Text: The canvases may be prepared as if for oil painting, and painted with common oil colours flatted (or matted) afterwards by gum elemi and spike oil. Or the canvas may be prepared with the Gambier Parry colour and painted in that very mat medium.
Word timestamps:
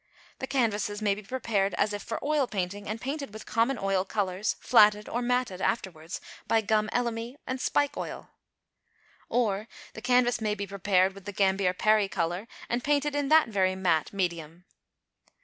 The 0.39 0.47
canvases 0.47 0.99
may 0.99 1.13
be 1.13 1.21
prepared 1.21 1.75
as 1.75 1.93
if 1.93 2.01
for 2.01 2.17
oil 2.25 2.47
painting, 2.47 2.87
and 2.89 2.99
painted 2.99 3.31
with 3.31 3.45
common 3.45 3.77
oil 3.77 4.03
colours 4.03 4.55
flatted 4.59 5.07
(or 5.07 5.21
matted) 5.21 5.61
afterwards 5.61 6.19
by 6.47 6.61
gum 6.61 6.89
elemi 6.91 7.35
and 7.45 7.61
spike 7.61 7.95
oil. 7.95 8.31
Or 9.29 9.67
the 9.93 10.01
canvas 10.01 10.41
may 10.41 10.55
be 10.55 10.65
prepared 10.65 11.13
with 11.13 11.25
the 11.25 11.31
Gambier 11.33 11.73
Parry 11.75 12.07
colour 12.07 12.47
and 12.67 12.83
painted 12.83 13.13
in 13.13 13.29
that 13.29 13.49
very 13.49 13.75
mat 13.75 14.11
medium. 14.11 14.65